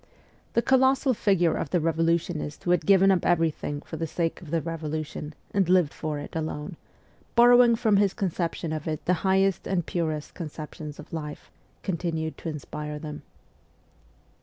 [0.55, 4.41] 'The colossal figure of the revolu tionist who had given up everything for the sake
[4.41, 6.75] of the revolution, and lived for it alone,
[7.35, 11.51] borrowing from his conception of it the highest and purest conceptions of life,
[11.83, 13.21] continued to inspire them.